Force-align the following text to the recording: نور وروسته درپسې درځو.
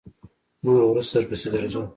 نور 0.63 0.81
وروسته 0.85 1.15
درپسې 1.19 1.47
درځو. 1.53 1.81